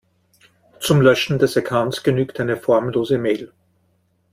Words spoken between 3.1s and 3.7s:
Mail.